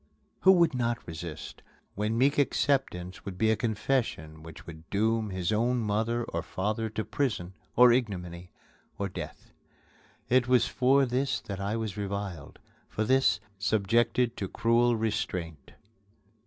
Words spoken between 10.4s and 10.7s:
was